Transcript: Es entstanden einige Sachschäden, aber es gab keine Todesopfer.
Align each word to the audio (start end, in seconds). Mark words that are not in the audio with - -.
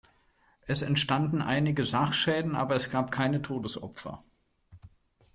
Es 0.61 0.81
entstanden 0.81 1.43
einige 1.43 1.83
Sachschäden, 1.83 2.55
aber 2.55 2.73
es 2.75 2.89
gab 2.89 3.11
keine 3.11 3.43
Todesopfer. 3.43 4.23